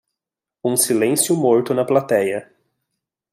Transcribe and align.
um 0.63 0.75
silêncio 0.75 1.35
morto 1.35 1.75
na 1.75 1.85
platéia 1.85 2.51